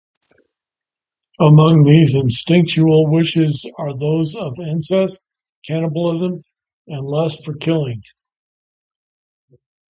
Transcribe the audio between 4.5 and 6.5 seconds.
incest, cannibalism,